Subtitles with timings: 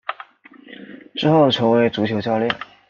[1.13, 2.49] 之后成为足球教练。